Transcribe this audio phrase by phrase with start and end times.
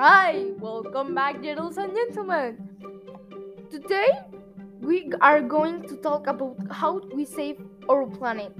[0.00, 2.56] Hi, welcome back, gentlemen and gentlemen.
[3.70, 4.08] Today
[4.80, 8.50] we are going to talk about how we save our planet.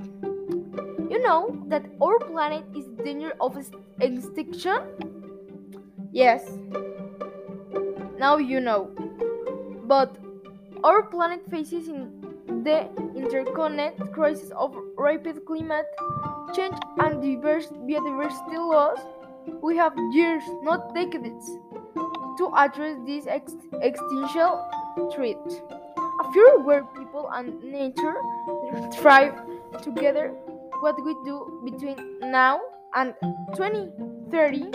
[1.08, 3.56] You know that our planet is in danger of
[4.00, 4.82] extinction?
[6.12, 6.44] Yes.
[8.18, 8.90] Now you know.
[9.84, 10.18] But
[10.84, 12.20] our planet faces in
[12.64, 12.86] the
[13.16, 15.86] interconnected crisis of rapid climate
[16.54, 19.00] change and diverse biodiversity loss
[19.62, 21.46] we have years, not decades,
[22.38, 24.64] to address this ex- existential
[25.14, 25.36] threat.
[25.98, 28.16] A future where people and nature
[28.94, 29.34] thrive
[29.82, 30.28] together,
[30.80, 32.60] what we do between now
[32.94, 33.14] and
[33.56, 34.70] 2030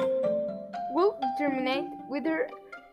[0.93, 2.47] will determine whether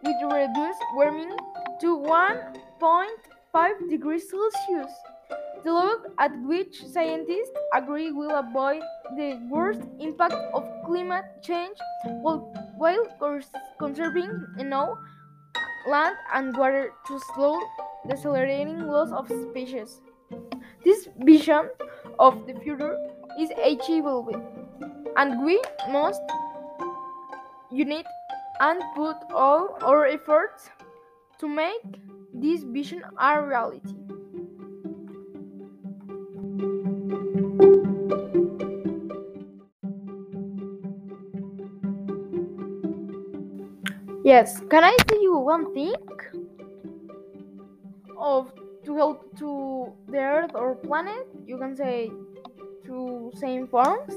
[0.04, 1.36] we reduce warming
[1.80, 4.92] to 1.5 degrees Celsius.
[5.64, 8.82] The level at which scientists agree will avoid
[9.16, 11.76] the worst impact of climate change
[12.22, 13.04] while, while
[13.78, 14.98] conserving enough
[15.88, 17.58] land and water to slow
[18.06, 20.00] the accelerating loss of species.
[20.84, 21.70] This vision
[22.18, 22.96] of the future
[23.38, 24.34] is achievable,
[25.16, 26.22] and we must
[27.70, 28.06] unite
[28.60, 30.70] and put all our efforts
[31.38, 31.82] to make
[32.34, 34.11] this vision a reality.
[44.24, 45.94] Yes, can I tell you one thing?
[48.16, 48.52] Of
[48.84, 52.10] to help to the Earth or planet, you can say
[52.84, 54.14] to same forms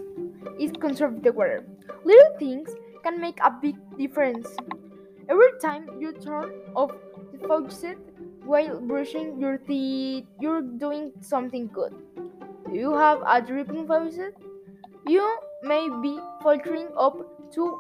[0.60, 1.66] is conserve the water.
[2.04, 2.70] Little things
[3.04, 4.48] can make a big difference.
[5.28, 6.92] Every time you turn off
[7.32, 7.98] the faucet
[8.44, 11.96] while brushing your teeth, you're doing something good.
[12.72, 14.36] You have a dripping faucet?
[15.08, 17.18] You may be filtering up
[17.54, 17.80] to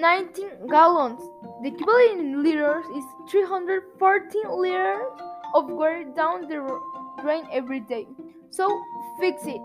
[0.00, 1.20] 19 gallons.
[1.62, 5.02] The equivalent in liters is 314 liters
[5.54, 6.80] of water down the
[7.20, 8.06] drain every day.
[8.50, 8.80] So
[9.18, 9.60] fix it.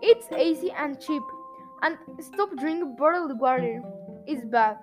[0.00, 1.22] It's easy and cheap.
[1.82, 3.82] And stop drinking bottled water.
[4.26, 4.78] It's bad.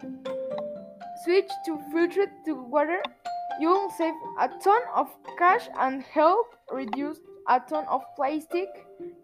[1.26, 3.02] Switch to filtered water.
[3.60, 8.70] You'll save a ton of cash and help reduce a ton of plastic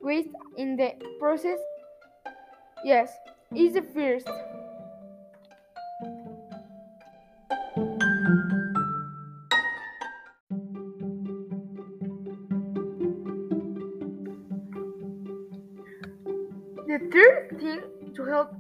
[0.02, 1.60] waste in the process.
[2.84, 3.12] Yes,
[3.52, 4.28] it's the first.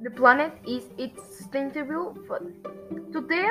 [0.01, 2.53] The planet is its sustainable food.
[3.11, 3.49] Today,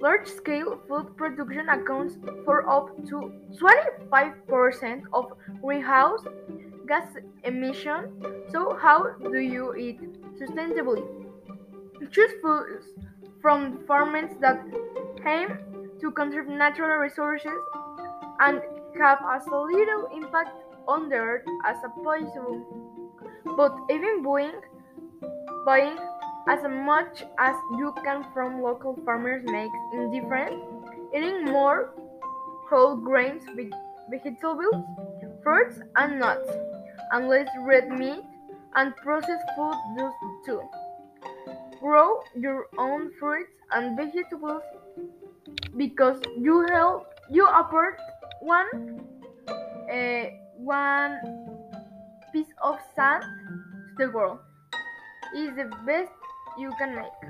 [0.00, 5.32] large scale food production accounts for up to 25% of
[5.62, 6.24] greenhouse
[6.86, 7.06] gas
[7.44, 8.10] emission.
[8.50, 10.00] So, how do you eat
[10.38, 11.02] sustainably?
[12.10, 12.86] Choose foods
[13.40, 14.60] from farmers that
[15.26, 15.58] aim
[16.00, 17.60] to conserve natural resources
[18.40, 18.60] and
[18.98, 20.50] have as little impact
[20.88, 22.60] on the earth as possible.
[23.56, 24.60] But even buying,
[25.64, 25.96] buying
[26.48, 30.62] as much as you can from local farmers makes indifferent.
[31.14, 31.94] Eating more
[32.68, 33.44] whole grains,
[34.10, 34.74] vegetables,
[35.42, 36.50] fruits, and nuts,
[37.12, 38.22] and less red meat
[38.74, 40.12] and processed food does
[40.46, 40.62] too.
[41.80, 44.62] Grow your own fruits and vegetables
[45.76, 47.98] because you help you apart
[48.40, 49.00] one
[49.92, 50.24] uh,
[50.56, 51.18] one
[52.32, 53.24] piece of sand
[53.98, 54.38] to the world
[55.34, 56.12] is the best
[56.58, 57.20] you can make.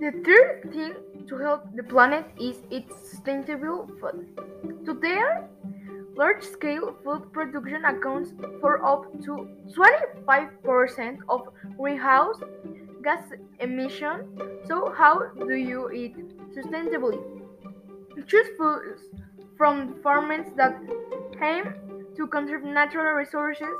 [0.00, 0.94] The third thing
[1.28, 4.28] to help the planet is its sustainable food.
[4.84, 5.20] Today,
[6.16, 12.40] large scale food production accounts for up to 25% of greenhouse
[13.02, 13.22] gas
[13.60, 14.24] emissions.
[14.66, 16.16] So, how do you eat
[16.54, 17.20] sustainably?
[18.26, 19.02] Choose foods
[19.56, 20.80] from farmers that
[21.40, 21.74] aim
[22.16, 23.76] to conserve natural resources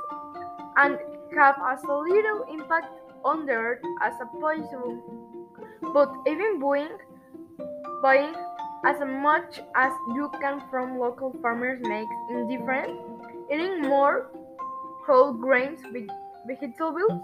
[0.77, 0.97] and
[1.35, 2.87] have as little impact
[3.25, 4.93] on the earth as possible.
[5.93, 6.97] But even buying,
[8.01, 8.33] buying
[8.85, 12.99] as much as you can from local farmers makes indifferent.
[13.51, 14.29] Eating more
[15.05, 15.79] whole grains,
[16.45, 17.21] vegetables,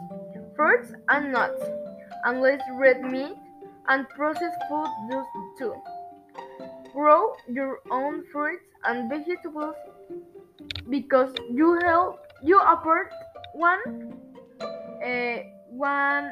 [0.55, 1.61] fruits, and nuts,
[2.25, 3.35] and less red meat
[3.88, 5.25] and processed food does
[5.57, 5.75] too.
[6.94, 9.75] Grow your own fruits and vegetables
[10.89, 13.11] because you help you apart
[13.53, 14.13] one
[15.03, 15.38] uh,
[15.69, 16.31] one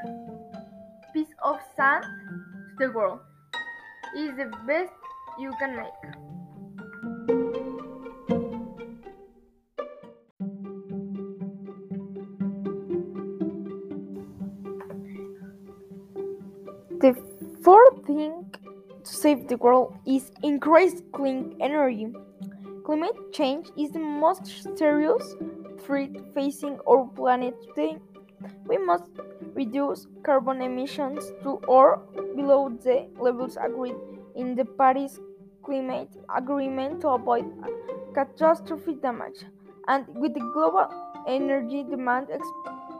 [1.13, 2.05] piece of sand
[2.79, 3.19] to the world
[4.15, 4.91] is the best
[5.39, 6.01] you can make.
[17.01, 17.15] The
[17.63, 18.53] fourth thing
[19.03, 22.07] to save the world is increased clean energy.
[22.85, 24.45] Climate change is the most
[24.77, 25.35] serious
[25.79, 27.97] threat facing our planet today.
[28.67, 29.09] We must
[29.53, 31.97] reduce carbon emissions to or
[32.35, 33.95] below the levels agreed
[34.35, 35.19] in the Paris
[35.63, 37.45] Climate Agreement to avoid
[38.13, 39.45] catastrophic damage.
[39.87, 40.87] And with the global
[41.27, 42.47] energy demand ex-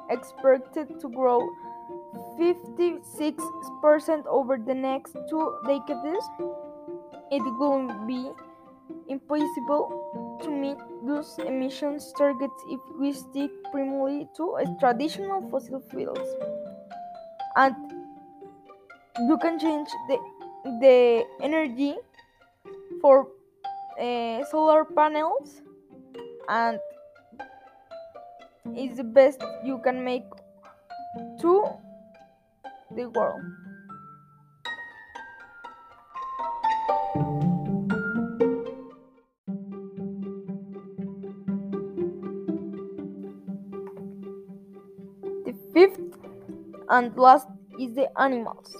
[0.10, 1.48] expected to grow
[2.40, 6.26] 56% over the next two decades,
[7.32, 8.32] it will be
[9.08, 16.36] impossible to meet those emissions targets if we stick primarily to traditional fossil fuels.
[17.56, 17.76] And
[19.28, 20.18] you can change the,
[20.64, 21.96] the energy
[23.02, 23.28] for
[24.00, 25.62] uh, solar panels
[26.50, 26.80] and
[28.76, 30.24] it's the best you can make
[31.40, 31.66] to
[32.96, 33.42] the world.
[45.46, 46.00] The fifth
[46.90, 47.48] and last
[47.80, 48.76] is the animals.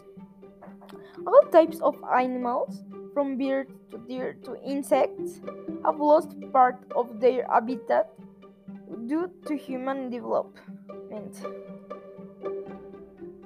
[1.26, 2.84] All types of animals,
[3.14, 5.42] from birds to deer to insects,
[5.86, 8.10] have lost part of their habitat
[9.08, 11.46] due to human development.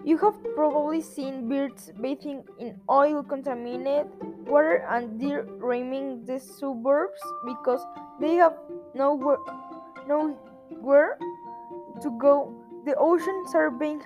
[0.05, 4.07] You have probably seen birds bathing in oil contaminated
[4.45, 7.81] water and deer roaming the suburbs because
[8.21, 8.53] they have
[8.93, 9.37] nowhere,
[10.07, 11.17] nowhere
[12.01, 12.53] to go.
[12.85, 13.99] The oceans are being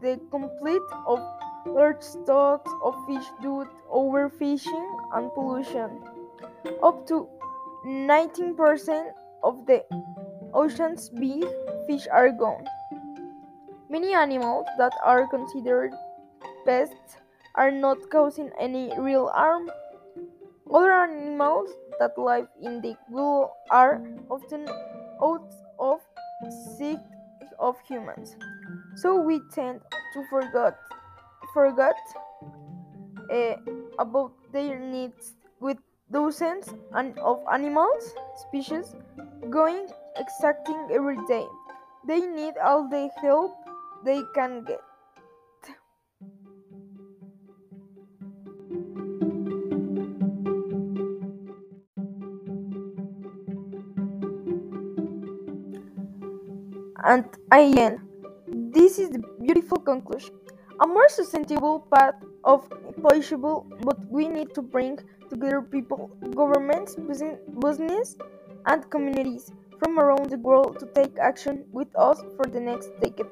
[0.00, 1.18] the complete of
[1.66, 6.02] large stocks of fish due to overfishing and pollution.
[6.82, 7.28] Up to
[7.86, 9.12] 19%
[9.42, 9.84] of the
[10.52, 11.44] ocean's big
[11.86, 12.64] fish are gone.
[13.88, 15.92] Many animals that are considered
[16.64, 17.16] pests
[17.54, 19.70] are not causing any real harm.
[20.72, 24.68] Other animals that live in the wild are often
[25.22, 26.00] out of
[26.78, 27.02] sight
[27.58, 28.36] of humans.
[28.96, 29.80] So we tend
[30.14, 30.78] to forget
[31.52, 31.96] forget
[33.32, 33.56] uh,
[33.98, 35.78] about their needs with
[36.10, 38.94] dozens of animals species
[39.48, 39.86] going
[40.18, 41.46] extracting every day.
[42.06, 43.52] They need all the help
[44.04, 44.80] they can get.
[57.02, 58.06] And again,
[58.46, 60.39] this is the beautiful conclusion.
[60.82, 62.66] A more sustainable path of
[63.02, 64.98] possible, but we need to bring
[65.28, 68.16] together people, governments, business,
[68.66, 73.26] and communities from around the world to take action with us for the next decade.